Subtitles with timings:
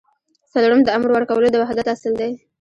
[0.51, 2.31] څلورم د امر ورکولو د وحدت اصل دی.